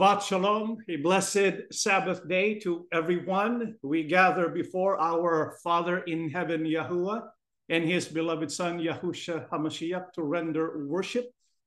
[0.00, 3.76] Shabbat Shalom, a blessed Sabbath day to everyone.
[3.82, 7.24] We gather before our Father in heaven, Yahuwah,
[7.68, 11.26] and his beloved Son, Yahusha HaMashiach, to render worship,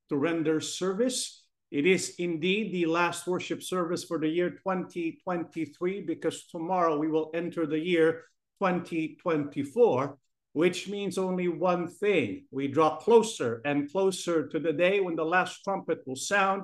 [0.10, 1.46] to render service.
[1.70, 7.30] It is indeed the last worship service for the year 2023 because tomorrow we will
[7.36, 8.24] enter the year
[8.60, 10.18] 2024,
[10.54, 12.46] which means only one thing.
[12.50, 16.64] We draw closer and closer to the day when the last trumpet will sound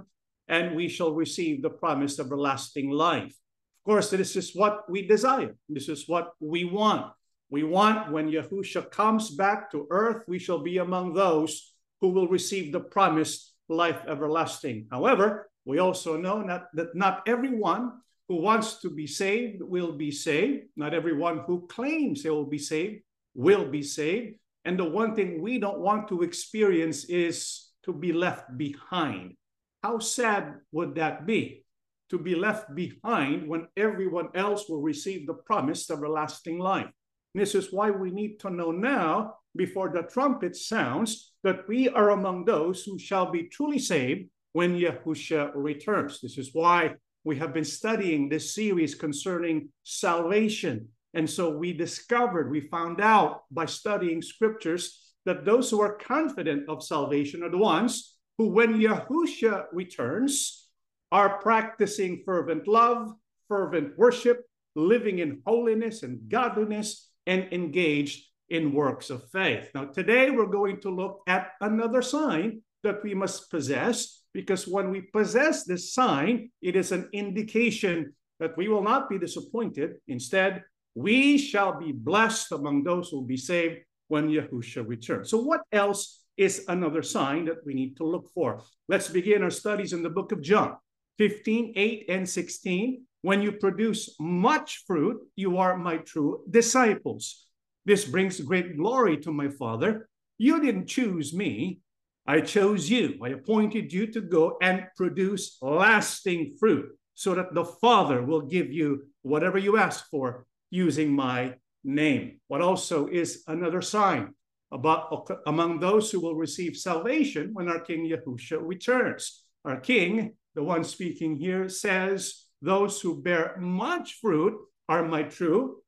[0.50, 3.32] and we shall receive the promise of everlasting life.
[3.32, 5.56] Of course, this is what we desire.
[5.70, 7.14] This is what we want.
[7.50, 12.28] We want when Yahusha comes back to earth, we shall be among those who will
[12.28, 14.88] receive the promised life everlasting.
[14.92, 20.12] However, we also know that, that not everyone who wants to be saved will be
[20.12, 20.66] saved.
[20.76, 23.02] Not everyone who claims they will be saved
[23.34, 24.36] will be saved.
[24.66, 29.36] And the one thing we don't want to experience is to be left behind.
[29.82, 31.64] How sad would that be
[32.10, 36.90] to be left behind when everyone else will receive the promise promised everlasting life?
[37.34, 42.10] This is why we need to know now, before the trumpet sounds, that we are
[42.10, 46.20] among those who shall be truly saved when Yahusha returns.
[46.20, 50.90] This is why we have been studying this series concerning salvation.
[51.14, 56.68] And so we discovered, we found out by studying scriptures that those who are confident
[56.68, 60.70] of salvation are the ones who, when Yahusha returns,
[61.12, 63.12] are practicing fervent love,
[63.50, 69.70] fervent worship, living in holiness and godliness, and engaged in works of faith.
[69.76, 74.90] Now, today we're going to look at another sign that we must possess, because when
[74.90, 79.98] we possess this sign, it is an indication that we will not be disappointed.
[80.08, 80.64] Instead,
[80.96, 85.30] we shall be blessed among those who will be saved when Yahusha returns.
[85.30, 88.64] So, what else is another sign that we need to look for.
[88.88, 90.78] Let's begin our studies in the book of John
[91.18, 93.04] 15, 8, and 16.
[93.22, 97.46] When you produce much fruit, you are my true disciples.
[97.86, 100.08] This brings great glory to my Father.
[100.38, 101.82] You didn't choose me,
[102.26, 103.20] I chose you.
[103.22, 108.72] I appointed you to go and produce lasting fruit so that the Father will give
[108.72, 112.40] you whatever you ask for using my name.
[112.48, 114.36] What also is another sign?
[114.72, 119.44] About among those who will receive salvation when our King Yahusha returns.
[119.66, 124.56] Our King, the one speaking here, says, Those who bear much fruit
[124.88, 125.82] are my true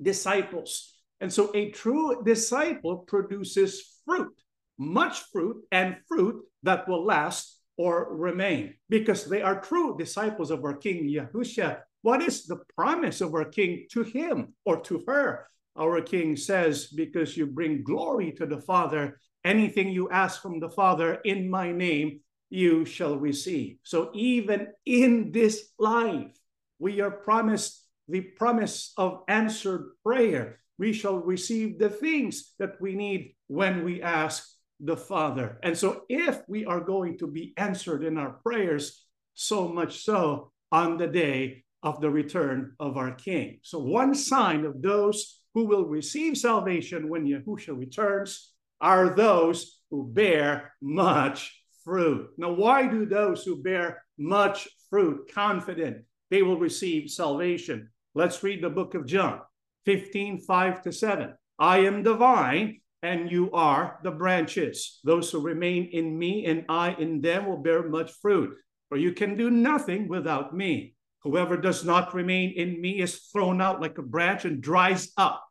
[0.00, 0.94] disciples.
[1.20, 4.34] And so a true disciple produces fruit,
[4.78, 10.64] much fruit, and fruit that will last or remain because they are true disciples of
[10.64, 11.80] our King Yahusha.
[12.02, 15.46] What is the promise of our King to him or to her?
[15.80, 20.70] Our King says, Because you bring glory to the Father, anything you ask from the
[20.70, 22.20] Father in my name,
[22.50, 23.78] you shall receive.
[23.84, 26.36] So even in this life,
[26.78, 30.58] we are promised the promise of answered prayer.
[30.78, 34.48] We shall receive the things that we need when we ask
[34.80, 35.58] the Father.
[35.62, 39.04] And so, if we are going to be answered in our prayers,
[39.34, 43.60] so much so on the day of the return of our King.
[43.62, 50.10] So, one sign of those who will receive salvation when Yahushua returns are those who
[50.12, 52.30] bear much fruit.
[52.38, 57.90] Now, why do those who bear much fruit confident they will receive salvation?
[58.14, 59.40] Let's read the book of John
[59.86, 61.34] 15, 5 to 7.
[61.58, 65.00] I am the vine, and you are the branches.
[65.04, 68.56] Those who remain in me and I in them will bear much fruit,
[68.88, 70.94] for you can do nothing without me.
[71.22, 75.44] Whoever does not remain in me is thrown out like a branch and dries up.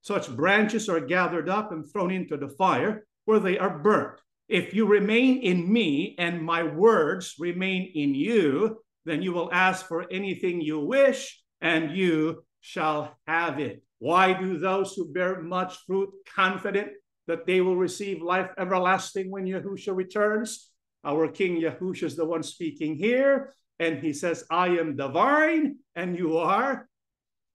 [0.00, 4.18] Such branches are gathered up and thrown into the fire, where they are burnt.
[4.48, 9.86] If you remain in me and my words remain in you, then you will ask
[9.86, 13.82] for anything you wish, and you shall have it.
[13.98, 16.88] Why do those who bear much fruit confident
[17.26, 20.70] that they will receive life everlasting when Yahusha returns?
[21.04, 25.78] Our King Yahusha is the one speaking here and he says, I am the vine
[25.96, 26.86] and you are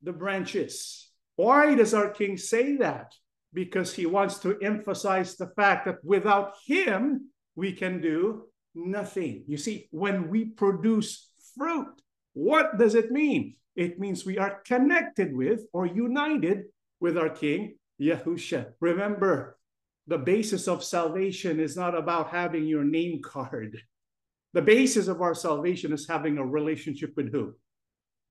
[0.02, 1.12] the branches.
[1.36, 3.14] Why does our king say that?
[3.54, 9.44] Because he wants to emphasize the fact that without him, we can do nothing.
[9.48, 11.94] You see, when we produce fruit,
[12.34, 13.56] what does it mean?
[13.76, 16.64] It means we are connected with or united
[17.00, 18.72] with our King, Yahusha.
[18.80, 19.58] Remember,
[20.08, 23.80] the basis of salvation is not about having your name card.
[24.56, 27.56] The basis of our salvation is having a relationship with who?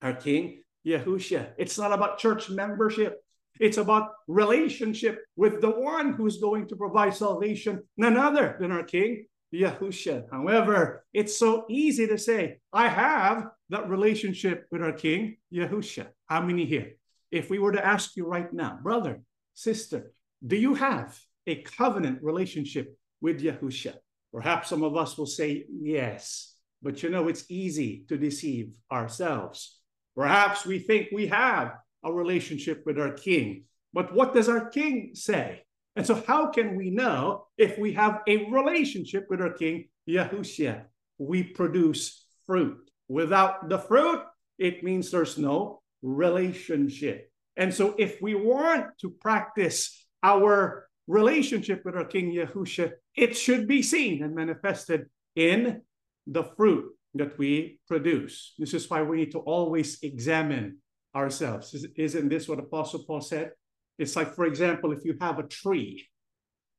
[0.00, 1.50] Our King, Yahusha.
[1.58, 3.22] It's not about church membership.
[3.60, 8.84] It's about relationship with the one who's going to provide salvation, none other than our
[8.84, 10.24] King, Yahusha.
[10.30, 16.06] However, it's so easy to say, I have that relationship with our King, Yahusha.
[16.24, 16.92] How many here?
[17.32, 19.20] If we were to ask you right now, brother,
[19.52, 20.10] sister,
[20.44, 23.96] do you have a covenant relationship with Yahusha?
[24.34, 29.78] Perhaps some of us will say yes, but you know, it's easy to deceive ourselves.
[30.16, 35.12] Perhaps we think we have a relationship with our King, but what does our King
[35.14, 35.62] say?
[35.94, 40.82] And so, how can we know if we have a relationship with our King, Yahushua?
[41.18, 42.90] We produce fruit.
[43.06, 44.20] Without the fruit,
[44.58, 47.30] it means there's no relationship.
[47.56, 53.68] And so, if we want to practice our relationship with our King Yahushua, it should
[53.68, 55.06] be seen and manifested
[55.36, 55.82] in
[56.26, 58.54] the fruit that we produce.
[58.58, 60.78] This is why we need to always examine
[61.14, 61.74] ourselves.
[61.96, 63.52] Isn't this what Apostle Paul said?
[63.98, 66.08] It's like, for example, if you have a tree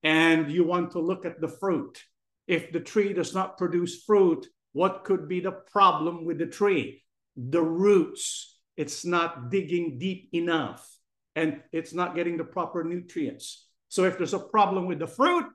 [0.04, 2.04] and you want to look at the fruit,
[2.48, 7.02] if the tree does not produce fruit, what could be the problem with the tree?
[7.38, 8.60] The roots.
[8.76, 10.86] It's not digging deep enough
[11.34, 13.68] and it's not getting the proper nutrients.
[13.88, 15.46] So if there's a problem with the fruit,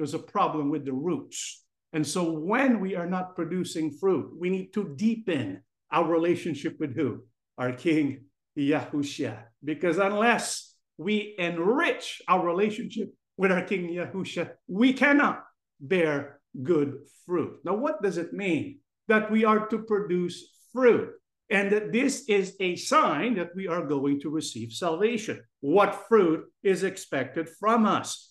[0.00, 1.62] there's a problem with the roots.
[1.92, 5.62] And so when we are not producing fruit, we need to deepen
[5.92, 7.24] our relationship with who?
[7.58, 8.24] Our King
[8.58, 9.36] Yahushua.
[9.62, 15.44] Because unless we enrich our relationship with our King Yahusha, we cannot
[15.78, 17.58] bear good fruit.
[17.62, 18.78] Now, what does it mean?
[19.08, 21.10] That we are to produce fruit,
[21.50, 25.42] and that this is a sign that we are going to receive salvation.
[25.60, 28.29] What fruit is expected from us?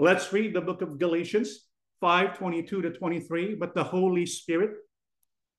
[0.00, 1.66] Let's read the book of Galatians
[2.00, 3.56] 5 22 to 23.
[3.56, 4.76] But the Holy Spirit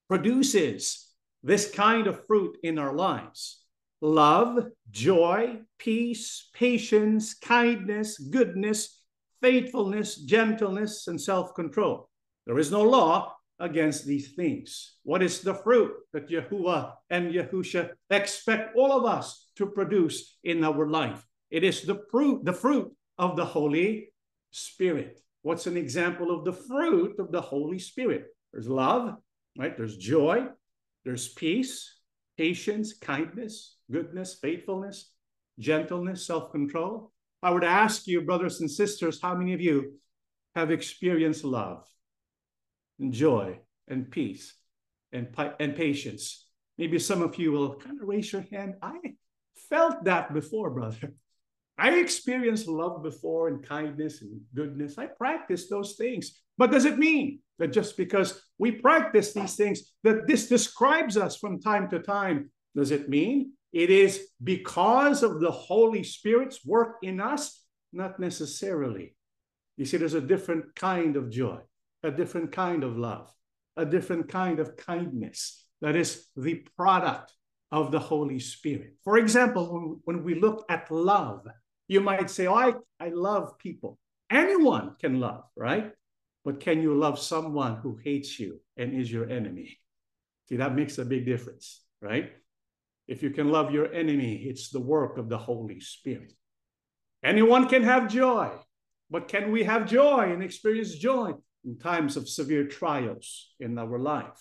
[0.07, 1.09] produces
[1.43, 3.65] this kind of fruit in our lives
[4.01, 9.01] love, joy, peace, patience, kindness, goodness,
[9.41, 12.07] faithfulness, gentleness, and self control.
[12.45, 14.95] There is no law against these things.
[15.03, 20.63] What is the fruit that Yahuwah and Yahusha expect all of us to produce in
[20.63, 21.25] our life?
[21.51, 24.13] It is the fruit, the fruit of the Holy
[24.51, 25.19] Spirit.
[25.41, 28.25] What's an example of the fruit of the Holy Spirit?
[28.51, 29.15] There's love,
[29.57, 29.75] right?
[29.75, 30.47] There's joy,
[31.05, 31.99] there's peace,
[32.37, 35.11] patience, kindness, goodness, faithfulness,
[35.59, 37.11] gentleness, self control.
[37.41, 39.93] I would ask you, brothers and sisters, how many of you
[40.55, 41.85] have experienced love
[42.99, 44.55] and joy and peace
[45.11, 45.27] and,
[45.59, 46.47] and patience?
[46.77, 48.75] Maybe some of you will kind of raise your hand.
[48.81, 48.97] I
[49.69, 51.13] felt that before, brother.
[51.79, 54.97] I experienced love before and kindness and goodness.
[54.97, 56.41] I practiced those things.
[56.57, 61.37] But does it mean that just because we practice these things, that this describes us
[61.37, 62.51] from time to time?
[62.75, 67.63] Does it mean it is because of the Holy Spirit's work in us?
[67.93, 69.15] Not necessarily.
[69.77, 71.59] You see, there's a different kind of joy,
[72.03, 73.33] a different kind of love,
[73.77, 77.33] a different kind of kindness that is the product
[77.71, 78.95] of the Holy Spirit.
[79.03, 81.47] For example, when, we look at love,
[81.89, 83.97] you might say, Oh, I, I love people.
[84.29, 85.91] Anyone can love, right?
[86.45, 89.77] But can you love someone who hates you and is your enemy?
[90.47, 92.31] See, that makes a big difference, right?
[93.07, 96.31] If you can love your enemy, it's the work of the Holy Spirit.
[97.23, 98.51] Anyone can have joy,
[99.09, 101.33] but can we have joy and experience joy
[101.65, 104.39] in times of severe trials in our life?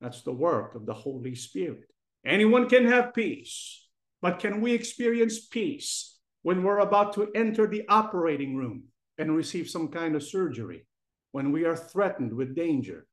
[0.00, 1.88] That's the work of the Holy Spirit.
[2.26, 3.86] Anyone can have peace,
[4.20, 6.11] but can we experience peace
[6.42, 8.84] when we're about to enter the operating room
[9.18, 10.86] and receive some kind of surgery,
[11.32, 13.06] when we are threatened with danger?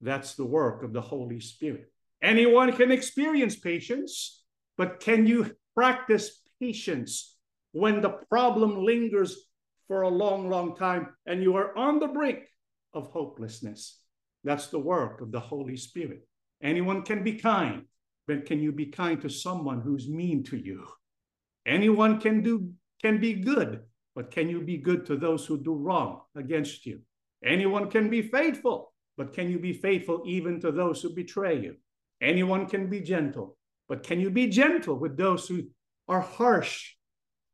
[0.00, 1.90] That's the work of the Holy Spirit.
[2.22, 4.42] Anyone can experience patience,
[4.76, 7.36] but can you practice patience
[7.72, 9.48] when the problem lingers
[9.88, 12.40] for a long, long time and you are on the brink
[12.92, 14.00] of hopelessness?
[14.44, 16.26] That's the work of the Holy Spirit.
[16.62, 17.84] Anyone can be kind,
[18.26, 20.86] but can you be kind to someone who's mean to you?
[21.66, 23.80] Anyone can do can be good,
[24.14, 27.00] but can you be good to those who do wrong against you?
[27.44, 31.76] Anyone can be faithful, but can you be faithful even to those who betray you?
[32.20, 33.56] Anyone can be gentle,
[33.88, 35.64] but can you be gentle with those who
[36.08, 36.94] are harsh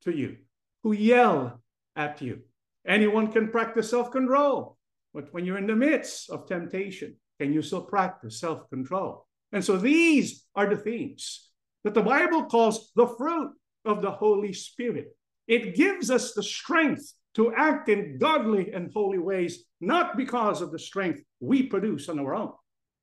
[0.02, 0.36] to you,
[0.82, 1.62] who yell
[1.96, 2.40] at you?
[2.86, 4.76] Anyone can practice self control,
[5.14, 9.26] but when you're in the midst of temptation, can you still practice self control?
[9.52, 11.50] And so these are the things
[11.84, 13.52] that the Bible calls the fruit
[13.84, 15.16] of the Holy Spirit.
[15.46, 20.72] It gives us the strength to act in godly and holy ways, not because of
[20.72, 22.52] the strength we produce on our own,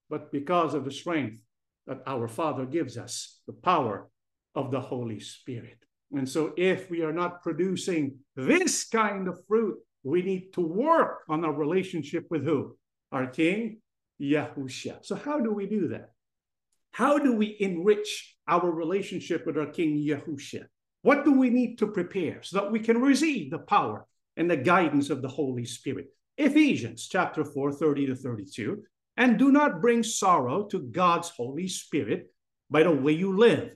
[0.10, 1.38] but because of the strength
[1.88, 4.10] that our Father gives us, the power
[4.53, 5.77] of the Holy Spirit.
[6.12, 11.24] And so, if we are not producing this kind of fruit, we need to work
[11.29, 12.77] on our relationship with who?
[13.12, 13.82] Our King,
[14.22, 15.05] Yahushua.
[15.05, 16.12] So, how do we do that?
[16.91, 20.66] How do we enrich our relationship with our King Yahushua?
[21.02, 24.58] What do we need to prepare so that we can receive the power and the
[24.58, 26.08] guidance of the Holy Spirit?
[26.38, 28.84] Ephesians chapter 4, 30 to 32.
[29.18, 32.32] And do not bring sorrow to God's Holy Spirit
[32.70, 33.75] by the way you live.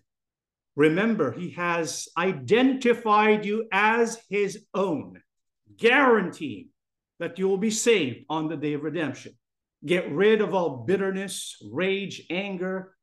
[0.75, 5.21] Remember, He has identified you as His own,
[5.77, 6.69] guaranteeing
[7.19, 9.33] that you will be saved on the day of redemption.
[9.85, 12.95] Get rid of all bitterness, rage, anger,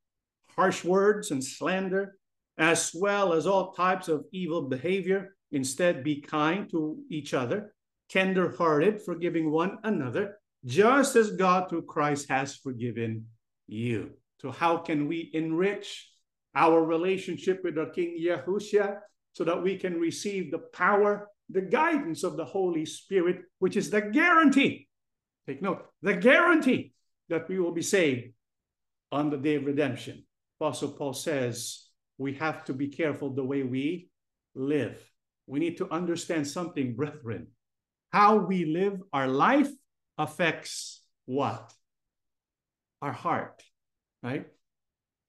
[0.57, 2.17] harsh words, and slander,
[2.57, 5.35] as well as all types of evil behavior.
[5.51, 7.73] Instead, be kind to each other,
[8.09, 13.25] tender hearted, forgiving one another, just as God through Christ has forgiven
[13.67, 14.11] you.
[14.41, 16.11] So, how can we enrich
[16.53, 18.97] our relationship with our King Yahushua
[19.33, 23.89] so that we can receive the power, the guidance of the Holy Spirit, which is
[23.89, 24.87] the guarantee?
[25.47, 26.93] Take note, the guarantee
[27.29, 28.33] that we will be saved
[29.11, 30.26] on the day of redemption.
[30.59, 31.85] Apostle Paul says
[32.17, 34.09] we have to be careful the way we
[34.55, 35.03] live.
[35.45, 37.47] We need to understand something, brethren.
[38.11, 39.69] How we live our life
[40.17, 41.71] affects what?
[43.01, 43.61] Our heart,
[44.23, 44.47] right?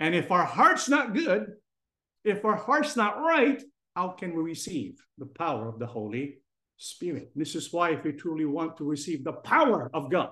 [0.00, 1.52] And if our heart's not good,
[2.25, 3.62] if our heart's not right,
[3.94, 6.38] how can we receive the power of the Holy
[6.76, 7.30] Spirit?
[7.35, 10.30] This is why, if we truly want to receive the power of God,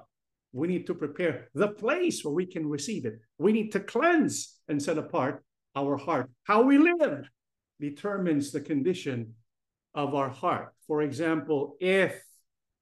[0.56, 3.20] we need to prepare the place where we can receive it.
[3.38, 5.44] We need to cleanse and set apart
[5.74, 6.30] our heart.
[6.44, 7.28] How we live
[7.78, 9.34] determines the condition
[9.94, 10.72] of our heart.
[10.86, 12.22] For example, if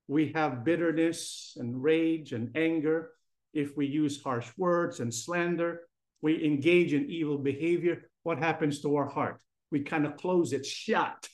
[0.07, 3.11] we have bitterness and rage and anger,
[3.53, 5.81] if we use harsh words and slander,
[6.23, 9.41] we engage in evil behavior, what happens to our heart?
[9.71, 11.29] We kind of close it shut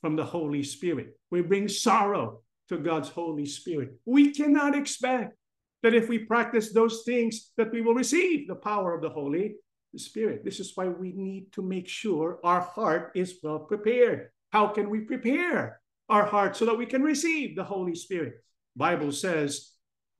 [0.00, 1.18] from the Holy Spirit.
[1.30, 3.90] We bring sorrow to God's Holy Spirit.
[4.04, 5.36] We cannot expect
[5.82, 9.56] that if we practice those things that we will receive the power of the Holy
[9.96, 10.44] Spirit.
[10.44, 14.28] This is why we need to make sure our heart is well prepared.
[14.52, 18.34] How can we prepare our heart so that we can receive the Holy Spirit?
[18.74, 19.72] Bible says,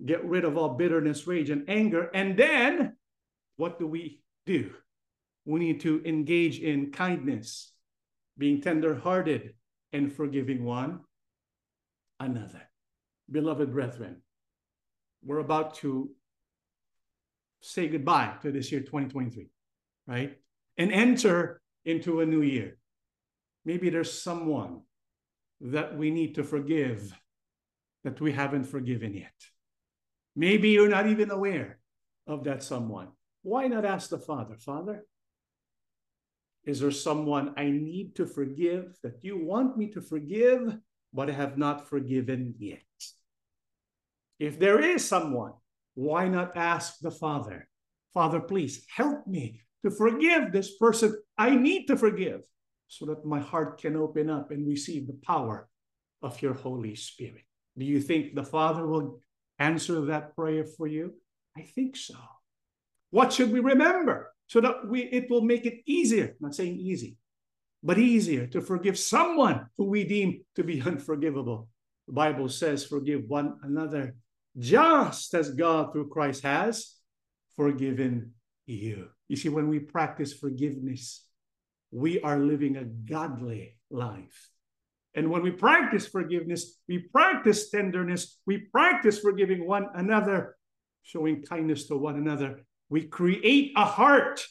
[0.04, 2.10] get rid of all bitterness, rage, and anger.
[2.14, 2.96] And then
[3.56, 4.72] what do we do?
[5.44, 7.72] We need to engage in kindness,
[8.36, 9.54] being tender-hearted,
[9.92, 11.00] and forgiving one
[12.18, 12.62] another.
[13.30, 14.22] Beloved brethren,
[15.22, 16.10] we're about to
[17.60, 19.48] say goodbye to this year 2023,
[20.06, 20.36] right?
[20.78, 22.78] And enter into a new year.
[23.64, 24.82] Maybe there's someone
[25.60, 27.12] that we need to forgive
[28.04, 29.34] that we haven't forgiven yet.
[30.36, 31.78] Maybe you're not even aware
[32.26, 33.08] of that someone.
[33.42, 35.04] Why not ask the Father, Father,
[36.64, 40.76] is there someone I need to forgive that you want me to forgive,
[41.12, 42.80] but I have not forgiven yet?
[44.38, 45.52] If there is someone,
[45.94, 47.68] why not ask the Father,
[48.12, 52.42] Father, please help me to forgive this person I need to forgive
[52.88, 55.68] so that my heart can open up and receive the power
[56.22, 57.44] of your Holy Spirit.
[57.76, 59.20] Do you think the Father will
[59.58, 61.14] answer that prayer for you?
[61.56, 62.16] I think so.
[63.10, 66.36] What should we remember so that we it will make it easier?
[66.40, 67.16] Not saying easy,
[67.82, 71.68] but easier to forgive someone who we deem to be unforgivable.
[72.06, 74.14] The Bible says, forgive one another
[74.58, 76.94] just as God through Christ has
[77.56, 78.32] forgiven
[78.66, 79.08] you.
[79.28, 81.24] You see, when we practice forgiveness,
[81.90, 84.50] we are living a godly life.
[85.14, 90.56] And when we practice forgiveness, we practice tenderness, we practice forgiving one another,
[91.02, 92.60] showing kindness to one another.
[92.90, 94.44] We create a heart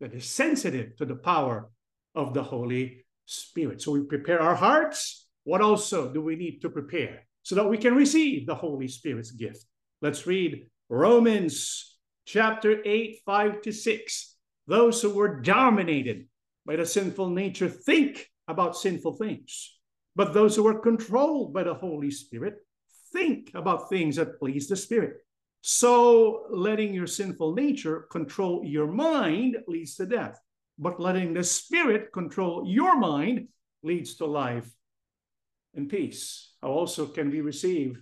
[0.00, 1.70] that is sensitive to the power
[2.14, 3.82] of the Holy Spirit.
[3.82, 5.26] So we prepare our hearts.
[5.44, 7.25] What also do we need to prepare?
[7.46, 9.64] So that we can receive the Holy Spirit's gift.
[10.02, 14.34] Let's read Romans chapter 8, 5 to 6.
[14.66, 16.26] Those who were dominated
[16.66, 19.78] by the sinful nature think about sinful things,
[20.16, 22.56] but those who are controlled by the Holy Spirit
[23.12, 25.18] think about things that please the Spirit.
[25.60, 30.36] So, letting your sinful nature control your mind leads to death,
[30.80, 33.46] but letting the Spirit control your mind
[33.84, 34.68] leads to life
[35.76, 36.54] and peace.
[36.62, 38.00] How also can we receive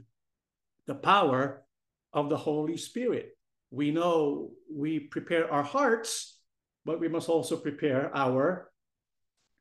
[0.86, 1.64] the power
[2.12, 3.36] of the Holy Spirit?
[3.70, 6.38] We know we prepare our hearts,
[6.84, 8.70] but we must also prepare our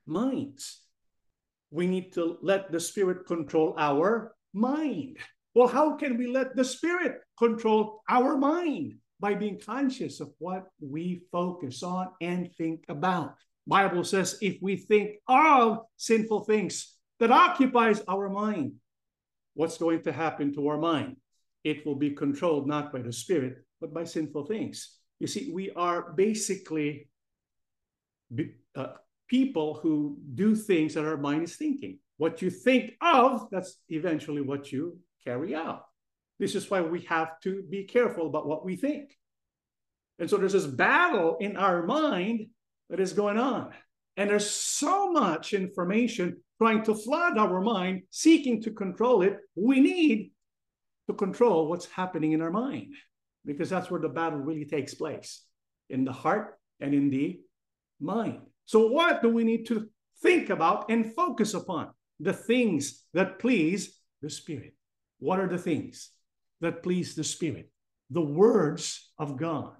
[0.05, 0.81] minds.
[1.71, 5.17] We need to let the Spirit control our mind.
[5.55, 8.99] Well, how can we let the Spirit control our mind?
[9.19, 13.35] By being conscious of what we focus on and think about.
[13.65, 18.73] Bible says if we think of sinful things, that occupies our mind.
[19.53, 21.15] what's going to happen to our mind?
[21.63, 24.97] It will be controlled not by the spirit, but by sinful things.
[25.19, 27.07] You see, we are basically
[28.75, 28.93] uh,
[29.29, 31.99] people who do things that our mind is thinking.
[32.17, 35.85] What you think of, that's eventually what you carry out.
[36.39, 39.15] This is why we have to be careful about what we think.
[40.19, 42.47] And so there's this battle in our mind
[42.89, 43.71] that is going on.
[44.17, 49.35] And there's so much information trying to flood our mind, seeking to control it.
[49.53, 50.31] We need
[51.07, 52.93] to control what's happening in our mind
[53.45, 55.43] because that's where the battle really takes place
[55.89, 57.41] in the heart and in the
[57.99, 58.43] mind.
[58.63, 59.89] So, what do we need to
[60.21, 61.89] think about and focus upon?
[62.21, 64.73] The things that please the Spirit.
[65.19, 66.11] What are the things
[66.61, 67.69] that please the Spirit?
[68.09, 69.73] The words of God.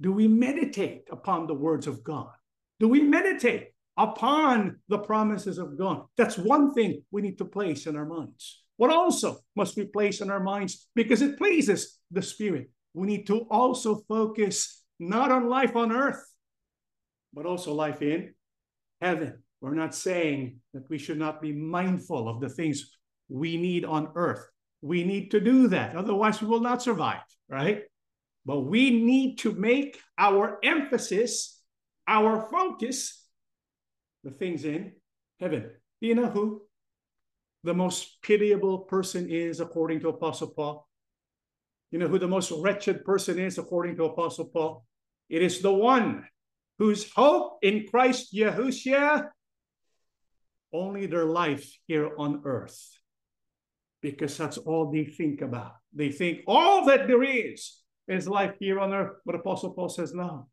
[0.00, 2.32] Do we meditate upon the words of God?
[2.78, 6.04] Do we meditate upon the promises of God?
[6.16, 8.62] That's one thing we need to place in our minds.
[8.76, 12.70] What also must we place in our minds because it pleases the Spirit?
[12.94, 16.22] We need to also focus not on life on earth,
[17.32, 18.34] but also life in
[19.00, 19.42] heaven.
[19.60, 22.96] We're not saying that we should not be mindful of the things
[23.28, 24.46] we need on earth.
[24.82, 25.94] We need to do that.
[25.94, 27.82] Otherwise, we will not survive, right?
[28.46, 31.60] But we need to make our emphasis,
[32.08, 33.19] our focus,
[34.24, 34.92] the things in
[35.38, 35.70] heaven.
[36.00, 36.62] Do you know who
[37.64, 40.88] the most pitiable person is, according to Apostle Paul?
[41.90, 44.84] You know who the most wretched person is, according to Apostle Paul?
[45.28, 46.26] It is the one
[46.78, 49.28] whose hope in Christ Yahushua
[50.72, 52.78] only their life here on earth.
[54.02, 55.72] Because that's all they think about.
[55.92, 59.16] They think all that there is is life here on earth.
[59.26, 60.48] But Apostle Paul says, no.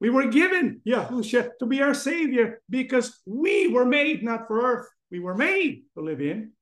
[0.00, 4.86] We were given Yahushua to be our Savior because we were made not for earth.
[5.10, 6.52] We were made to live in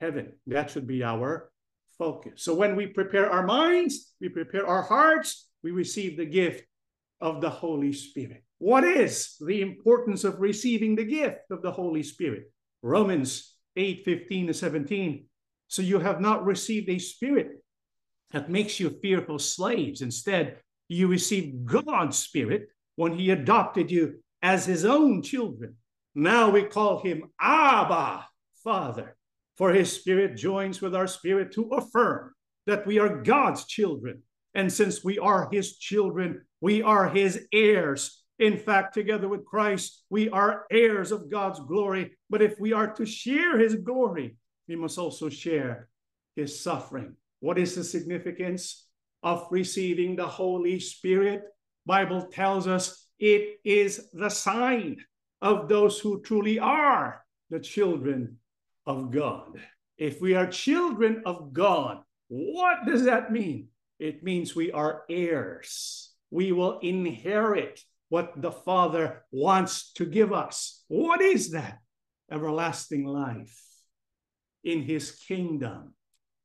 [0.00, 0.32] heaven.
[0.46, 1.50] That should be our
[1.98, 2.42] focus.
[2.42, 6.64] So when we prepare our minds, we prepare our hearts, we receive the gift
[7.20, 8.44] of the Holy Spirit.
[8.58, 12.52] What is the importance of receiving the gift of the Holy Spirit?
[12.82, 15.26] Romans 8 15 to 17.
[15.68, 17.62] So you have not received a spirit
[18.30, 20.02] that makes you fearful slaves.
[20.02, 20.58] Instead,
[20.88, 25.76] you receive God's spirit when he adopted you as his own children.
[26.14, 28.26] Now we call him Abba,
[28.64, 29.16] Father,
[29.56, 32.32] for his spirit joins with our spirit to affirm
[32.66, 34.22] that we are God's children.
[34.54, 38.22] And since we are his children, we are his heirs.
[38.38, 42.16] In fact, together with Christ, we are heirs of God's glory.
[42.28, 44.36] But if we are to share his glory,
[44.68, 45.88] we must also share
[46.34, 47.16] his suffering.
[47.40, 48.86] What is the significance
[49.22, 51.42] of receiving the Holy Spirit?
[51.86, 54.98] Bible tells us it is the sign
[55.40, 58.38] of those who truly are the children
[58.86, 59.60] of God.
[59.96, 63.68] If we are children of God, what does that mean?
[63.98, 66.10] It means we are heirs.
[66.30, 70.82] We will inherit what the Father wants to give us.
[70.88, 71.78] What is that?
[72.30, 73.56] Everlasting life
[74.64, 75.94] in his kingdom,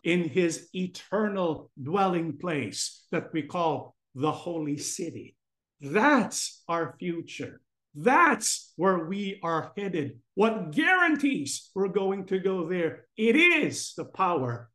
[0.04, 5.36] in his eternal dwelling place that we call the holy city.
[5.80, 7.62] That's our future.
[7.94, 10.20] That's where we are headed.
[10.36, 13.06] What guarantees we're going to go there?
[13.18, 14.70] It is the power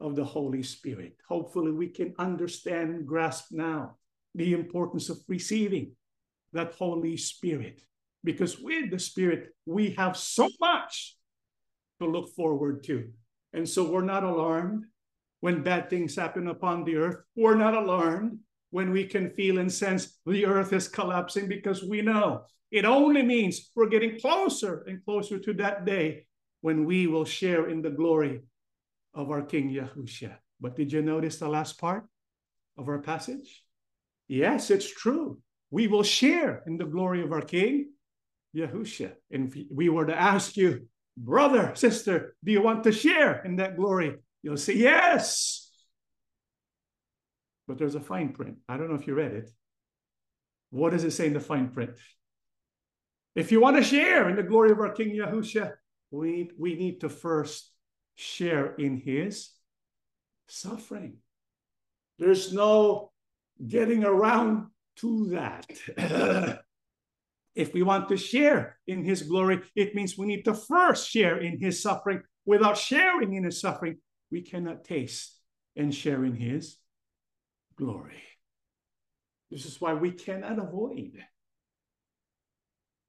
[0.00, 1.16] of the Holy Spirit.
[1.28, 3.96] Hopefully, we can understand and grasp now
[4.34, 5.92] the importance of receiving
[6.52, 7.82] that Holy Spirit.
[8.24, 11.16] Because with the Spirit, we have so much
[12.00, 13.08] to look forward to.
[13.52, 14.84] And so we're not alarmed
[15.40, 17.16] when bad things happen upon the earth.
[17.36, 18.40] We're not alarmed
[18.70, 23.22] when we can feel and sense the earth is collapsing because we know it only
[23.22, 26.26] means we're getting closer and closer to that day
[26.60, 28.42] when we will share in the glory
[29.14, 30.36] of our King Yahushua.
[30.60, 32.06] But did you notice the last part
[32.76, 33.62] of our passage?
[34.28, 35.38] Yes, it's true.
[35.70, 37.92] We will share in the glory of our King
[38.54, 39.12] Yahushua.
[39.30, 43.56] And if we were to ask you, brother, sister, do you want to share in
[43.56, 44.16] that glory?
[44.42, 45.65] You'll say, yes.
[47.66, 48.58] But there's a fine print.
[48.68, 49.50] I don't know if you read it.
[50.70, 51.96] What does it say in the fine print?
[53.34, 55.72] If you want to share in the glory of our King Yahushua,
[56.10, 57.70] we, we need to first
[58.14, 59.50] share in his
[60.48, 61.18] suffering.
[62.18, 63.12] There's no
[63.66, 65.66] getting around to that.
[67.54, 71.38] if we want to share in his glory, it means we need to first share
[71.38, 72.22] in his suffering.
[72.44, 73.96] Without sharing in his suffering,
[74.30, 75.38] we cannot taste
[75.74, 76.78] and share in his
[77.76, 78.22] glory.
[79.50, 81.12] This is why we cannot avoid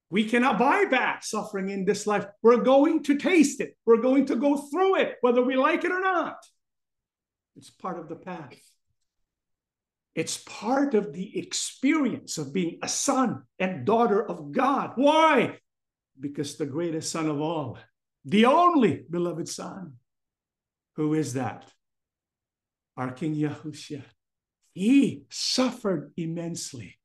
[0.09, 2.25] We cannot buy back suffering in this life.
[2.41, 3.75] We're going to taste it.
[3.85, 6.37] We're going to go through it, whether we like it or not.
[7.57, 8.53] It's part of the path.
[10.15, 14.93] It's part of the experience of being a son and daughter of God.
[14.95, 15.59] Why?
[16.19, 17.77] Because the greatest son of all,
[18.25, 19.93] the only beloved son,
[20.95, 21.65] who is that?
[22.95, 24.03] Our King Yahushua.
[24.77, 26.99] He suffered immensely.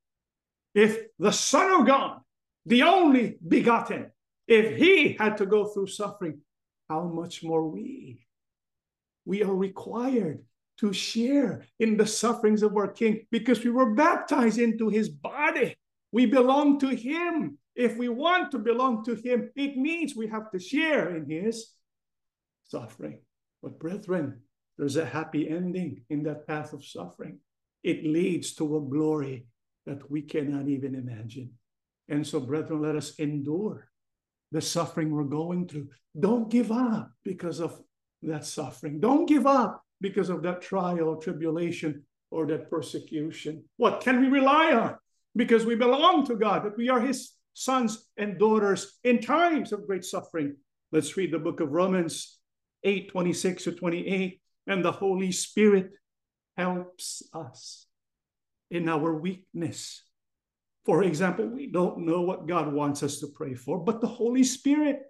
[0.75, 2.21] If the Son of God
[2.67, 4.11] the only begotten,
[4.47, 6.43] if he had to go through suffering,
[6.91, 8.27] how much more we?
[9.25, 10.45] We are required
[10.81, 15.75] to share in the sufferings of our King because we were baptized into his body.
[16.13, 17.57] We belong to him.
[17.75, 21.73] If we want to belong to him, it means we have to share in his
[22.65, 23.21] suffering.
[23.63, 24.43] But, brethren,
[24.77, 27.39] there's a happy ending in that path of suffering.
[27.83, 29.47] It leads to a glory
[29.87, 31.51] that we cannot even imagine.
[32.09, 33.89] And so, brethren, let us endure
[34.53, 35.89] the suffering we're going through.
[36.19, 37.81] Don't give up because of
[38.23, 39.01] that suffering.
[39.01, 43.65] Don't give up because of that trial or tribulation or that persecution.
[43.77, 44.97] What can we rely on?
[45.35, 49.87] Because we belong to God, that we are His sons and daughters in times of
[49.87, 50.57] great suffering.
[50.93, 52.39] Let's read the book of Romans
[52.85, 54.41] 8 26 to 28.
[54.67, 55.91] And the Holy Spirit
[56.57, 57.87] helps us
[58.71, 60.03] in our weakness
[60.85, 64.43] for example, we don't know what God wants us to pray for, but the Holy
[64.43, 65.03] Spirit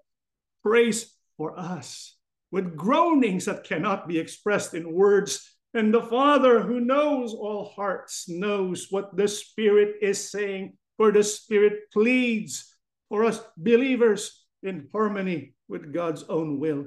[0.62, 2.16] prays for us
[2.50, 5.56] with groanings that cannot be expressed in words.
[5.72, 11.24] And the Father, who knows all hearts, knows what the Spirit is saying, for the
[11.24, 12.76] Spirit pleads
[13.08, 16.84] for us believers in harmony with God's own will.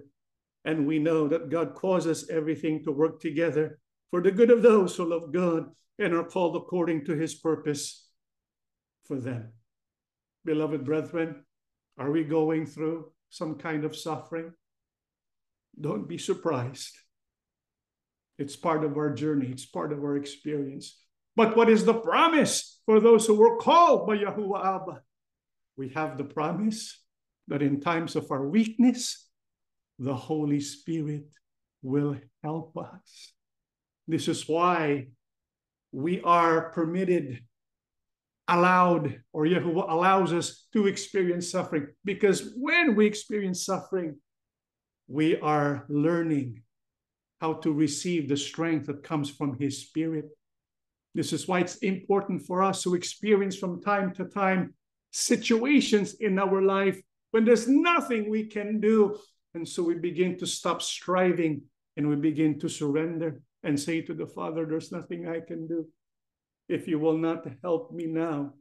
[0.64, 3.80] And we know that God causes everything to work together
[4.12, 8.08] for the good of those who love God and are called according to his purpose
[9.06, 9.54] for them.
[10.44, 11.44] Beloved brethren,
[11.98, 14.54] are we going through some kind of suffering?
[15.80, 16.96] Don't be surprised.
[18.38, 21.00] It's part of our journey, it's part of our experience.
[21.36, 25.02] But what is the promise for those who were called by Yahuwah Abba?
[25.78, 27.02] We have the promise
[27.48, 29.28] that in times of our weakness,
[30.00, 31.28] the Holy Spirit
[31.82, 33.35] will help us.
[34.08, 35.08] This is why
[35.92, 37.42] we are permitted
[38.48, 44.18] allowed or Yahuwah allows us to experience suffering because when we experience suffering,
[45.08, 46.62] we are learning
[47.42, 50.26] how to receive the strength that comes from His Spirit.
[51.14, 54.74] This is why it's important for us to experience from time to time
[55.12, 57.00] situations in our life
[57.32, 59.18] when there's nothing we can do.
[59.54, 61.64] And so we begin to stop striving
[61.98, 65.88] and we begin to surrender and say to the Father, There's nothing I can do.
[66.70, 68.54] If you will not help me now,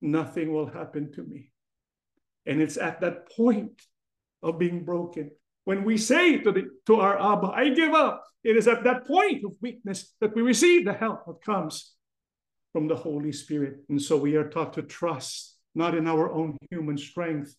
[0.00, 1.50] nothing will happen to me.
[2.46, 3.82] And it's at that point
[4.42, 5.30] of being broken.
[5.64, 9.06] When we say to, the, to our Abba, I give up, it is at that
[9.06, 11.94] point of weakness that we receive the help that comes
[12.72, 13.76] from the Holy Spirit.
[13.88, 17.54] And so we are taught to trust, not in our own human strength,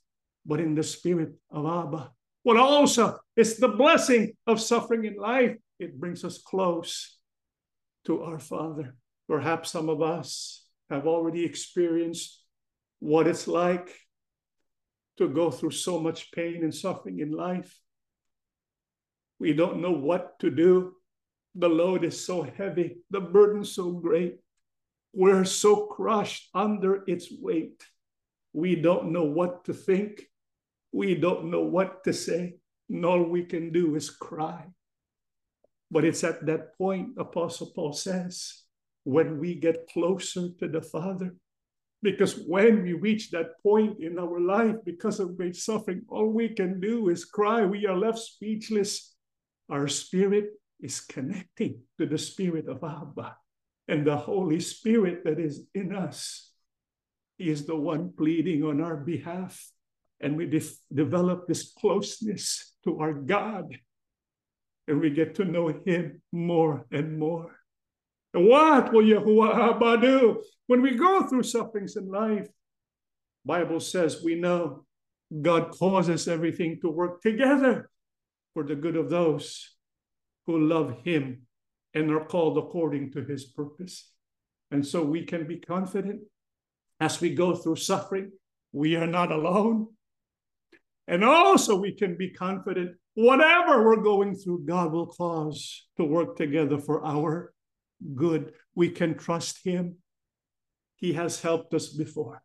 [0.46, 2.12] but in the Spirit of Abba.
[2.44, 5.58] What also is the blessing of suffering in life.
[5.80, 7.18] It brings us close
[8.06, 8.96] to our Father.
[9.28, 12.42] Perhaps some of us have already experienced
[13.00, 13.94] what it's like
[15.18, 17.78] to go through so much pain and suffering in life.
[19.40, 20.94] We don't know what to do.
[21.56, 24.40] The load is so heavy, the burden so great.
[25.14, 27.84] We're so crushed under its weight.
[28.54, 30.24] We don't know what to think.
[30.92, 32.58] We don't know what to say.
[32.90, 34.66] And all we can do is cry.
[35.92, 38.64] But it's at that point, Apostle Paul says,
[39.04, 41.36] when we get closer to the Father.
[42.02, 46.50] Because when we reach that point in our life because of great suffering, all we
[46.50, 47.66] can do is cry.
[47.66, 49.16] We are left speechless.
[49.70, 50.50] Our spirit
[50.82, 53.38] is connecting to the Spirit of Abba
[53.88, 56.52] and the Holy Spirit that is in us.
[57.38, 59.60] Is the one pleading on our behalf.
[60.22, 60.62] And we de-
[60.94, 63.76] develop this closeness to our God.
[64.88, 67.56] And we get to know Him more and more.
[68.34, 72.48] And what will Yahuwah Abba do when we go through sufferings in life?
[73.46, 74.86] Bible says we know
[75.42, 77.90] God causes everything to work together
[78.54, 79.76] for the good of those
[80.46, 81.42] who love him
[81.94, 84.12] and are called according to his purpose.
[84.72, 86.22] And so we can be confident
[87.00, 88.32] as we go through suffering,
[88.72, 89.88] we are not alone.
[91.08, 96.38] And also, we can be confident whatever we're going through, God will cause to work
[96.38, 97.54] together for our
[98.14, 98.54] good.
[98.76, 99.96] We can trust him.
[100.98, 102.44] He has helped us before.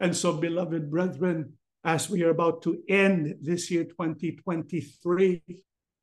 [0.00, 1.52] And so, beloved brethren,
[1.84, 5.42] as we are about to end this year 2023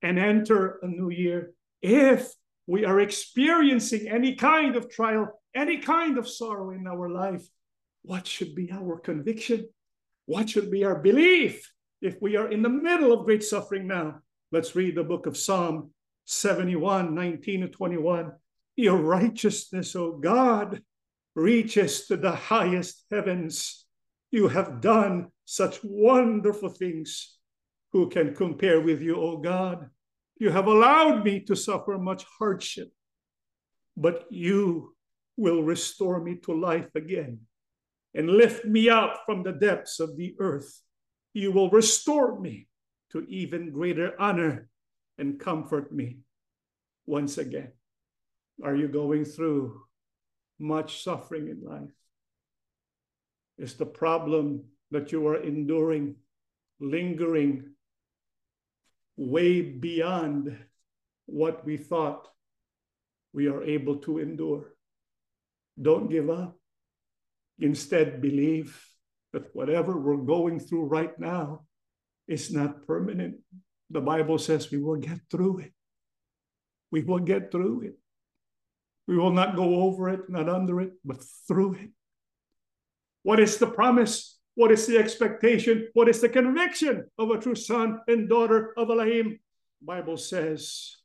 [0.03, 2.31] and enter a new year, if
[2.67, 7.45] we are experiencing any kind of trial, any kind of sorrow in our life,
[8.03, 9.67] what should be our conviction?
[10.25, 14.19] What should be our belief if we are in the middle of great suffering now?
[14.51, 15.91] Let's read the book of Psalm
[16.25, 18.31] 71, 19 to 21.
[18.75, 20.81] Your righteousness, O God,
[21.35, 23.85] reaches to the highest heavens.
[24.31, 27.37] You have done such wonderful things.
[27.93, 29.89] Who can compare with you, O God?
[30.39, 32.91] You have allowed me to suffer much hardship,
[33.95, 34.95] but you
[35.35, 37.39] will restore me to life again
[38.13, 40.81] and lift me up from the depths of the earth.
[41.37, 42.65] You will restore me
[43.11, 44.69] to even greater honor
[45.19, 46.21] and comfort me
[47.05, 47.73] once again.
[48.63, 49.83] Are you going through
[50.57, 51.93] much suffering in life?
[53.59, 56.15] Is the problem that you are enduring
[56.79, 57.75] lingering
[59.15, 60.57] way beyond
[61.27, 62.27] what we thought
[63.31, 64.73] we are able to endure?
[65.79, 66.57] Don't give up.
[67.59, 68.83] Instead, believe
[69.37, 71.61] that whatever we're going through right now
[72.27, 73.35] is not permanent.
[73.91, 75.73] The Bible says we will get through it.
[76.89, 77.99] We will get through it.
[79.07, 81.91] We will not go over it, not under it, but through it.
[83.21, 84.39] What is the promise?
[84.55, 85.89] What is the expectation?
[85.93, 89.39] What is the conviction of a true son and daughter of Elohim?
[89.85, 90.97] Bible says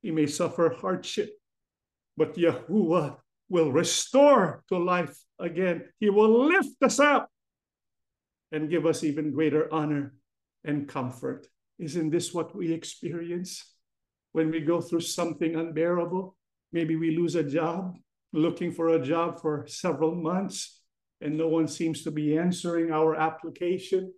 [0.00, 1.34] he may suffer hardship,
[2.16, 3.16] but Yahuwah
[3.50, 5.84] will restore to life again.
[5.98, 7.28] He will lift us up
[8.52, 10.14] and give us even greater honor
[10.64, 11.46] and comfort.
[11.78, 13.74] Isn't this what we experience
[14.32, 16.36] when we go through something unbearable?
[16.72, 17.96] Maybe we lose a job,
[18.32, 20.80] looking for a job for several months,
[21.20, 24.12] and no one seems to be answering our application.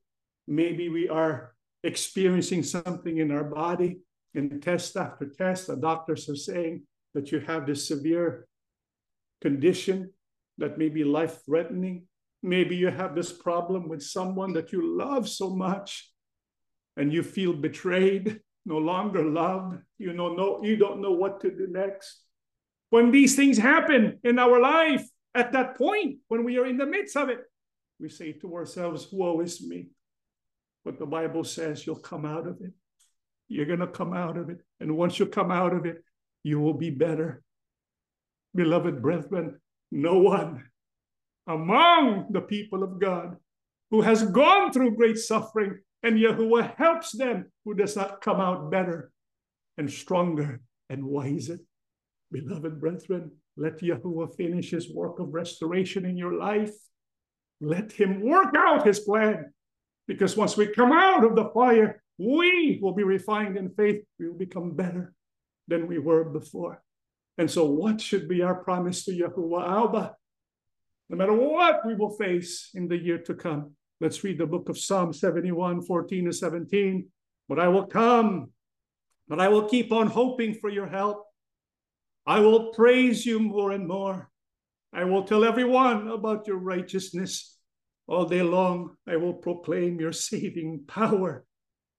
[0.46, 4.00] Maybe we are experiencing something in our body,
[4.34, 6.82] and test after test, the doctors are saying
[7.14, 8.46] that you have this severe
[9.42, 10.10] condition
[10.58, 12.06] that may be life threatening.
[12.42, 16.10] Maybe you have this problem with someone that you love so much
[16.96, 19.78] and you feel betrayed, no longer loved.
[19.98, 22.20] You know, no, you don't know what to do next.
[22.90, 26.86] When these things happen in our life, at that point, when we are in the
[26.86, 27.40] midst of it,
[27.98, 29.88] we say to ourselves, Woe is me.
[30.84, 32.72] But the Bible says you'll come out of it.
[33.48, 34.60] You're going to come out of it.
[34.80, 36.02] And once you come out of it,
[36.42, 37.42] you will be better.
[38.54, 39.60] Beloved brethren,
[39.90, 40.64] no one
[41.46, 43.36] among the people of God
[43.90, 48.70] who has gone through great suffering and Yahuwah helps them who does not come out
[48.70, 49.10] better
[49.78, 50.60] and stronger
[50.90, 51.58] and wiser.
[52.30, 56.72] Beloved brethren, let Yahuwah finish his work of restoration in your life.
[57.60, 59.52] Let him work out his plan.
[60.08, 64.02] Because once we come out of the fire, we will be refined in faith.
[64.18, 65.14] We will become better
[65.68, 66.82] than we were before.
[67.38, 70.16] And so, what should be our promise to Yahuwah Abba?
[71.08, 73.72] No matter what we will face in the year to come.
[74.00, 77.06] Let's read the book of Psalm 71, 14 to 17.
[77.48, 78.50] But I will come,
[79.28, 81.24] but I will keep on hoping for your help.
[82.26, 84.30] I will praise you more and more.
[84.92, 87.56] I will tell everyone about your righteousness.
[88.06, 91.44] All day long, I will proclaim your saving power.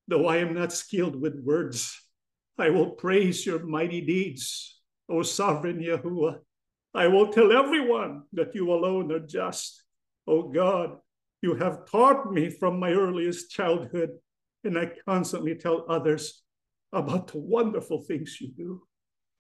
[0.08, 2.00] Though I am not skilled with words,
[2.58, 6.40] I will praise your mighty deeds, O sovereign Yahuwah.
[6.94, 9.84] I will tell everyone that you alone are just.
[10.28, 10.98] O God,
[11.42, 14.12] you have taught me from my earliest childhood,
[14.64, 16.42] and I constantly tell others
[16.94, 18.84] about the wonderful things you do.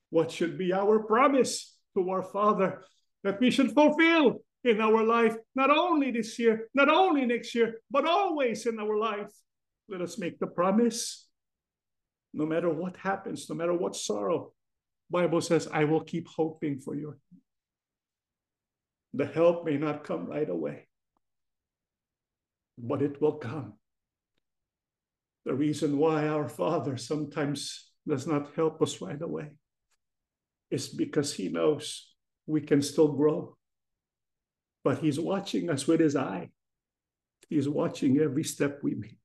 [0.09, 2.83] What should be our promise to our Father
[3.23, 7.79] that we should fulfill in our life, not only this year, not only next year,
[7.89, 9.31] but always in our life?
[9.87, 11.27] Let us make the promise.
[12.33, 14.53] No matter what happens, no matter what sorrow,
[15.13, 17.15] Bible says, I will keep hoping for you.
[19.13, 20.87] The help may not come right away,
[22.79, 23.73] but it will come.
[25.45, 29.51] The reason why our Father sometimes does not help us right away
[30.71, 32.09] is because He knows
[32.47, 33.55] we can still grow.
[34.83, 36.49] But He's watching us with His eye,
[37.49, 39.19] He's watching every step we make.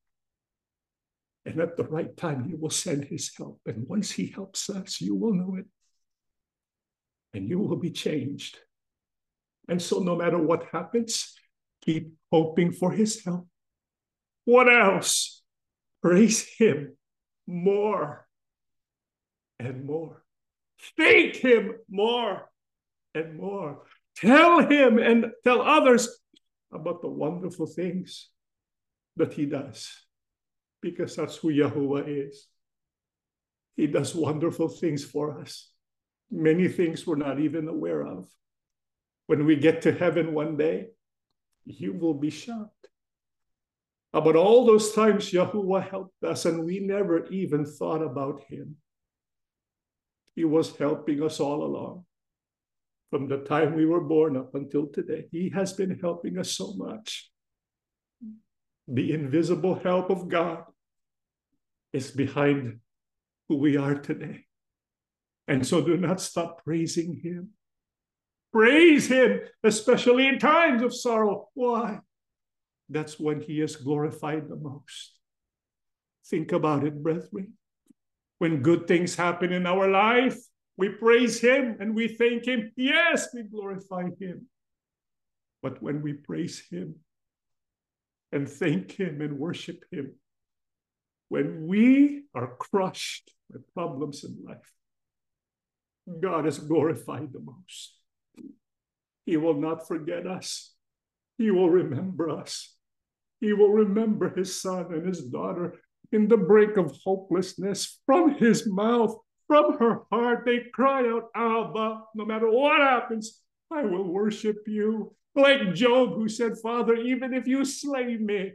[1.47, 3.61] And at the right time, He will send His help.
[3.65, 5.65] And once He helps us, you will know it.
[7.35, 8.59] And you will be changed.
[9.69, 11.35] And so, no matter what happens,
[11.85, 13.47] keep hoping for His help.
[14.45, 15.43] What else?
[16.03, 16.97] Praise Him
[17.47, 18.27] more
[19.59, 20.25] and more.
[20.97, 22.49] Thank Him more
[23.15, 23.83] and more.
[24.17, 26.09] Tell Him and tell others
[26.73, 28.31] about the wonderful things
[29.17, 29.91] that He does,
[30.81, 32.47] because that's who Yahuwah is.
[33.77, 35.71] He does wonderful things for us,
[36.31, 38.27] many things we're not even aware of.
[39.27, 40.89] When we get to heaven one day,
[41.65, 42.79] you will be shocked
[44.13, 48.77] about all those times Yahuwah helped us and we never even thought about Him.
[50.35, 52.05] He was helping us all along.
[53.11, 56.75] From the time we were born up until today, He has been helping us so
[56.75, 57.31] much.
[58.87, 60.65] The invisible help of God
[61.93, 62.81] is behind
[63.49, 64.48] who we are today.
[65.49, 67.51] And so do not stop praising Him.
[68.53, 71.49] Praise Him, especially in times of sorrow.
[71.55, 72.01] Why?
[72.91, 75.15] That's when He is glorified the most.
[76.27, 77.55] Think about it, brethren.
[78.39, 80.39] When good things happen in our life,
[80.77, 82.71] we praise Him and we thank Him.
[82.77, 84.47] Yes, we glorify Him.
[85.63, 86.97] But when we praise Him
[88.31, 90.15] and thank Him and worship Him,
[91.31, 94.73] when we are crushed by problems in life,
[96.21, 97.95] God is glorified the most.
[99.27, 100.73] He will not forget us.
[101.37, 102.75] He will remember us.
[103.41, 105.79] He will remember his son and his daughter
[106.13, 109.17] in the brink of hopelessness, from his mouth,
[109.47, 113.41] from her heart, they cry out, Abba, no matter what happens,
[113.71, 115.15] I will worship you.
[115.35, 118.53] Like Job, who said, Father, even if you slay me,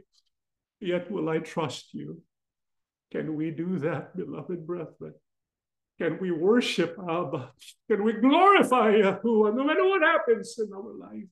[0.80, 2.22] yet will I trust you.
[3.12, 5.14] Can we do that, beloved brethren?
[6.00, 7.52] Can we worship Abba?
[7.88, 11.28] Can we glorify Yahuwah no matter what happens in our life?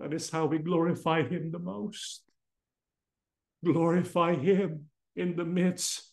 [0.00, 2.22] That is how we glorify Him the most.
[3.64, 6.12] Glorify Him in the midst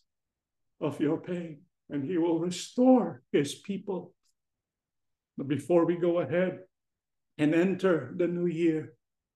[0.79, 4.13] of your pain, and He will restore His people.
[5.37, 6.59] But before we go ahead
[7.37, 8.93] and enter the new year,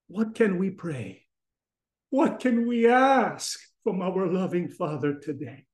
[0.07, 1.23] what can we pray?
[2.11, 5.65] What can we ask from our loving Father today?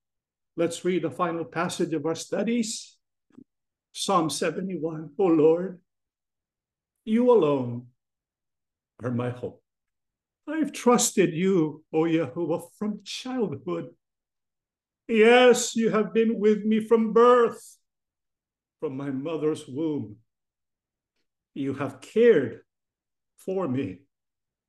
[0.62, 2.96] Let's read the final passage of our studies
[3.94, 5.10] Psalm 71.
[5.18, 5.80] O Lord,
[7.04, 7.88] you alone
[9.02, 9.64] are my hope.
[10.48, 13.90] I've trusted you, O Yahuwah, from childhood.
[15.08, 17.78] Yes, you have been with me from birth,
[18.80, 20.18] from my mother's womb.
[21.56, 22.60] You have cared
[23.36, 24.02] for me.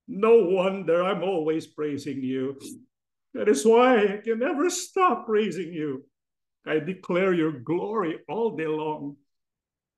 [0.08, 2.58] No wonder I'm always praising you.
[3.34, 6.04] That is why I can never stop praising you.
[6.66, 9.16] I declare your glory all day long.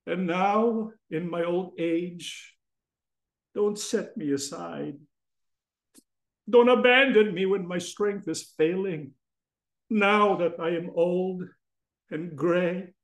[0.06, 2.54] And now, in my old age,
[3.54, 4.94] don't set me aside.
[6.48, 9.12] Don't abandon me when my strength is failing.
[9.90, 11.42] Now that I am old
[12.10, 12.94] and gray,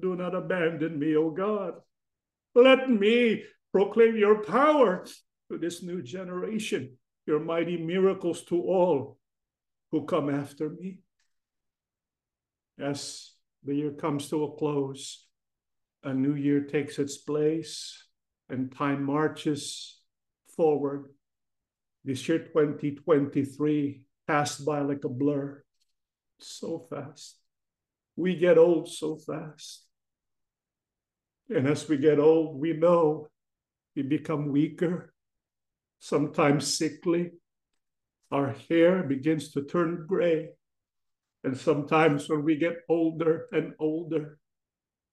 [0.00, 1.74] do not abandon me, O God.
[2.54, 5.04] Let me proclaim your power
[5.50, 9.18] to this new generation, your mighty miracles to all
[9.94, 10.98] who come after me.
[12.80, 13.30] As
[13.62, 15.28] the year comes to a close,
[16.02, 18.04] a new year takes its place
[18.48, 20.00] and time marches
[20.56, 21.04] forward
[22.04, 25.62] this year 2023 passed by like a blur
[26.40, 27.38] so fast.
[28.16, 29.86] We get old so fast.
[31.48, 33.28] And as we get old, we know
[33.94, 35.14] we become weaker,
[36.00, 37.30] sometimes sickly.
[38.30, 40.50] Our hair begins to turn gray.
[41.42, 44.38] And sometimes when we get older and older,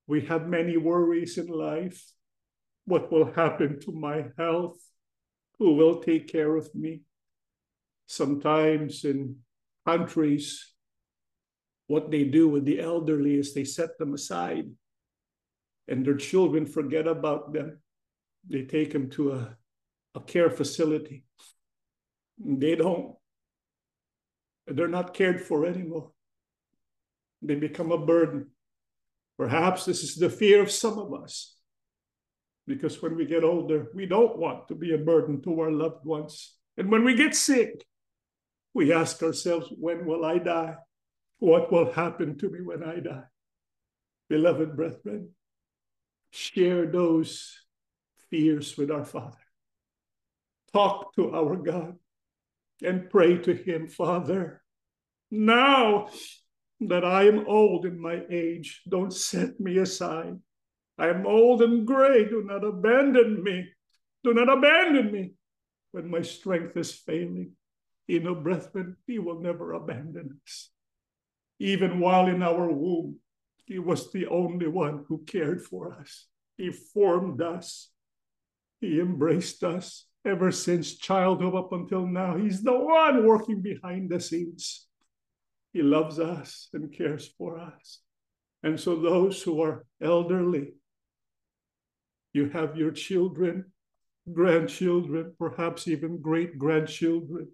[0.08, 2.04] we have many worries in life.
[2.86, 4.78] What will happen to my health?
[5.62, 7.02] who will take care of me.
[8.08, 9.36] Sometimes in
[9.88, 10.74] countries,
[11.86, 14.66] what they do with the elderly is they set them aside
[15.88, 17.78] and their children forget about them.
[18.50, 19.58] They take them to a,
[20.16, 21.26] a care facility.
[22.44, 23.16] They don't,
[24.68, 26.12] they're not cared for anymore.
[27.42, 28.48] They become a burden.
[29.38, 31.56] Perhaps this is the fear of some of us
[32.68, 36.06] because when we get older, we don't want to be a burden to our loved
[36.06, 36.56] ones.
[36.78, 37.86] And when we get sick,
[38.74, 40.76] we ask ourselves, when will I die?
[41.40, 43.24] What will happen to me when I die?
[44.30, 45.30] Beloved brethren,
[46.30, 47.58] share those
[48.30, 49.38] fears with our Father.
[50.72, 51.96] Talk to our God
[52.82, 54.62] and pray to Him, Father.
[55.30, 56.10] Now
[56.82, 60.38] that I am old in my age, don't set me aside.
[60.98, 62.26] I am old and gray.
[62.26, 63.68] Do not abandon me.
[64.24, 65.34] Do not abandon me
[65.92, 67.52] when my strength is failing.
[68.08, 70.70] You know, brethren, He will never abandon us.
[71.60, 73.20] Even while in our womb,
[73.66, 76.28] He was the only one who cared for us.
[76.58, 77.90] He formed us.
[78.82, 80.06] He embraced us.
[80.26, 82.38] Ever since childhood up until now.
[82.38, 84.88] He's the one working behind the scenes.
[85.74, 88.02] He loves us and cares for us.
[88.64, 90.74] And so, those who are elderly,
[92.34, 93.72] you have your children,
[94.32, 97.48] grandchildren, perhaps even great grandchildren.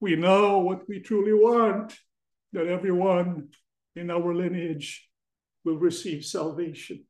[0.00, 1.98] We know what we truly want
[2.52, 3.48] that everyone
[3.94, 5.08] in our lineage
[5.64, 7.04] will receive salvation.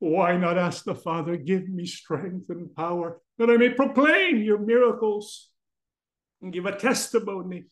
[0.00, 4.58] Why not ask the Father, give me strength and power that I may proclaim your
[4.58, 5.50] miracles
[6.42, 7.64] and give a testimony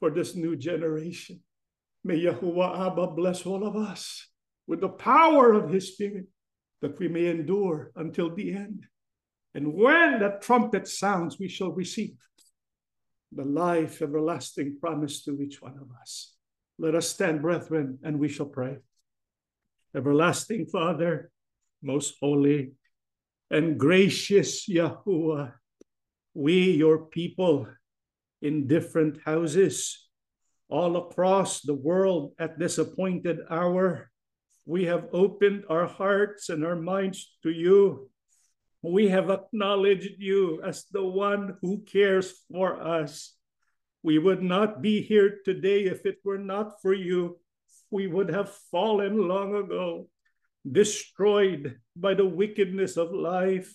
[0.00, 1.40] for this new generation?
[2.04, 4.28] May Yahuwah Abba bless all of us
[4.66, 6.26] with the power of his Spirit
[6.80, 8.86] that we may endure until the end.
[9.54, 12.16] And when that trumpet sounds, we shall receive
[13.30, 16.34] the life everlasting promised to each one of us.
[16.78, 18.78] Let us stand, brethren, and we shall pray.
[19.94, 21.30] Everlasting Father,
[21.82, 22.72] most holy
[23.52, 25.52] and gracious Yahuwah,
[26.32, 27.68] we, your people,
[28.40, 30.08] in different houses
[30.70, 34.10] all across the world at this appointed hour,
[34.64, 38.08] we have opened our hearts and our minds to you.
[38.80, 43.36] We have acknowledged you as the one who cares for us.
[44.02, 47.38] We would not be here today if it were not for you.
[47.90, 50.08] We would have fallen long ago
[50.70, 53.74] destroyed by the wickedness of life.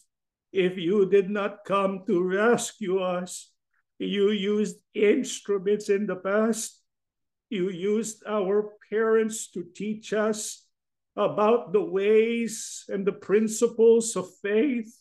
[0.54, 3.52] If you did not come to rescue us,
[4.00, 6.82] you used instruments in the past.
[7.50, 10.64] You used our parents to teach us
[11.16, 14.94] about the ways and the principles of faith.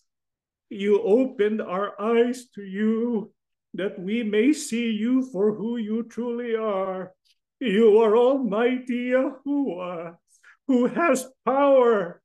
[0.70, 3.32] You opened our eyes to you
[3.74, 7.12] that we may see you for who you truly are.
[7.60, 10.16] You are Almighty Yahuwah
[10.66, 12.20] who has power,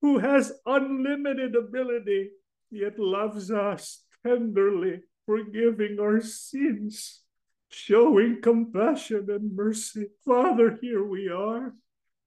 [0.00, 2.30] who has unlimited ability,
[2.70, 7.22] yet loves us tenderly, forgiving our sins,
[7.68, 10.06] showing compassion and mercy.
[10.24, 11.74] Father, here we are.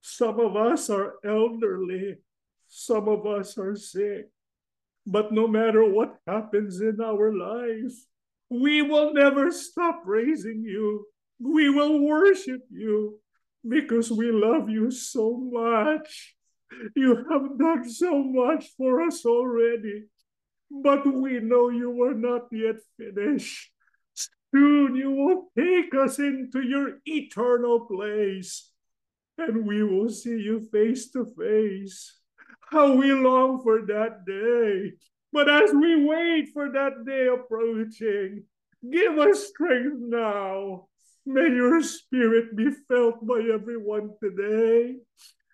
[0.01, 2.17] Some of us are elderly,
[2.67, 4.29] some of us are sick.
[5.05, 7.93] But no matter what happens in our life,
[8.49, 11.07] we will never stop praising you.
[11.39, 13.19] We will worship you
[13.67, 16.35] because we love you so much.
[16.95, 20.05] You have done so much for us already,
[20.69, 23.71] but we know you are not yet finished.
[24.53, 28.71] Soon you will take us into your eternal place,
[29.37, 32.19] and we will see you face to face.
[32.69, 34.93] How we long for that day.
[35.31, 38.43] But as we wait for that day approaching,
[38.91, 40.87] give us strength now
[41.25, 44.97] May your spirit be felt by everyone today.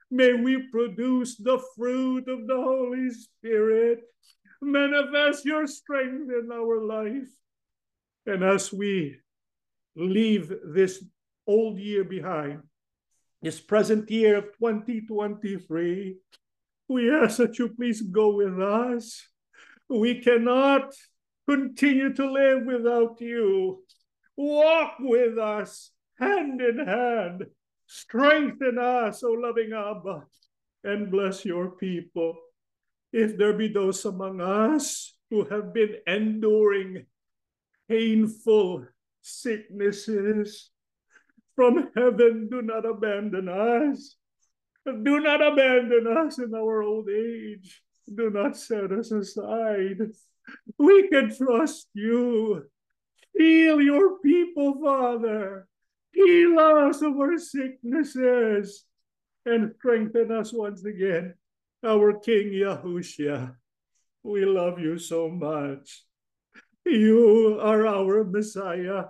[0.09, 3.99] May we produce the fruit of the Holy Spirit.
[4.61, 7.29] Manifest your strength in our life.
[8.25, 9.17] And as we
[9.95, 11.03] leave this
[11.45, 12.63] old year behind,
[13.41, 16.17] this present year of 2023,
[16.87, 19.23] we ask that you please go with us.
[19.87, 20.93] We cannot
[21.47, 23.83] continue to live without you.
[24.41, 27.45] Walk with us hand in hand.
[27.87, 30.23] Strengthen us, O loving Abba,
[30.85, 32.37] and bless your people.
[33.11, 37.05] If there be those among us who have been enduring
[37.89, 38.85] painful
[39.21, 40.69] sicknesses,
[41.59, 44.15] from heaven, do not abandon us.
[44.85, 47.81] Do not abandon us in our old age.
[48.07, 49.97] Do not set us aside.
[50.77, 52.63] We can trust you.
[53.39, 55.65] Heal your people, Father.
[56.11, 58.83] Heal us of our sicknesses
[59.45, 61.35] and strengthen us once again.
[61.81, 63.55] Our King Yahusha,
[64.23, 66.03] we love you so much.
[66.85, 69.05] You are our Messiah.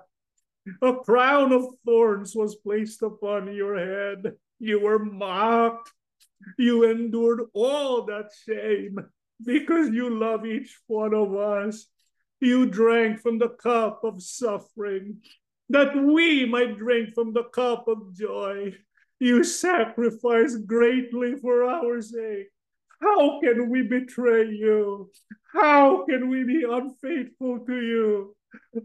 [0.83, 4.33] A crown of thorns was placed upon your head.
[4.59, 5.89] You were mocked.
[6.59, 8.99] You endured all that shame
[9.43, 11.87] because you love each one of us.
[12.39, 15.21] You drank from the cup of suffering,
[15.69, 18.75] that we might drink from the cup of joy.
[19.19, 22.47] You sacrificed greatly for our sake.
[23.01, 25.09] How can we betray you?
[25.53, 28.35] How can we be unfaithful to you?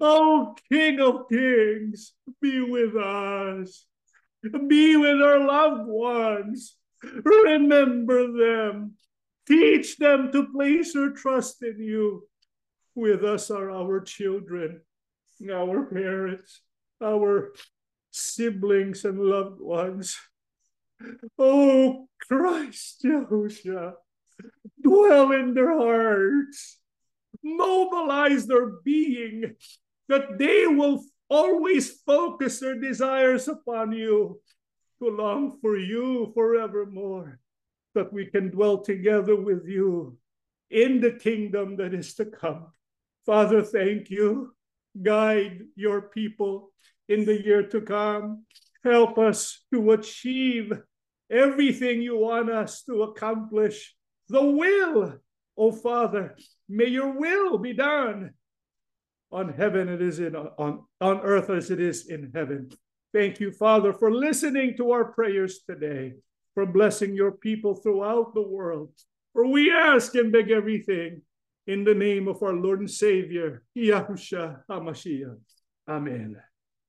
[0.00, 3.86] Oh, King of Kings, be with us.
[4.68, 6.76] Be with our loved ones.
[7.02, 8.94] Remember them.
[9.46, 12.26] Teach them to place their trust in you.
[12.94, 14.80] With us are our children,
[15.52, 16.60] our parents,
[17.02, 17.52] our
[18.10, 20.16] siblings and loved ones.
[21.38, 23.94] Oh, Christ, Yahusha,
[24.80, 26.78] dwell in their hearts.
[27.44, 29.54] mobilize their being,
[30.08, 34.40] that they will always focus their desires upon you,
[34.98, 37.38] to long for you forevermore,
[37.94, 40.16] that we can dwell together with you
[40.70, 42.66] in the kingdom that is to come.
[43.26, 44.54] Father, thank you.
[45.00, 46.72] Guide your people
[47.08, 48.44] in the year to come.
[48.84, 50.72] Help us to achieve
[51.30, 53.94] everything you want us to accomplish.
[54.28, 55.18] The will,
[55.56, 56.36] oh Father,
[56.68, 58.32] may your will be done
[59.32, 62.70] on heaven it is in on, on earth as it is in heaven.
[63.12, 66.14] Thank you, Father, for listening to our prayers today,
[66.54, 68.92] for blessing your people throughout the world.
[69.32, 71.22] For we ask and beg everything
[71.66, 75.38] in the name of our Lord and Savior, Yahusha HaMashiach.
[75.88, 76.36] Amen.